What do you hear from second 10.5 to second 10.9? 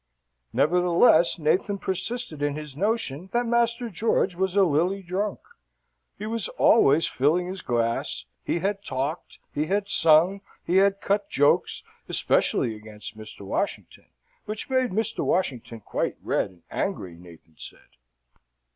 he